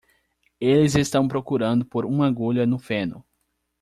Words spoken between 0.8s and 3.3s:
estão procurando por uma agulha no feno.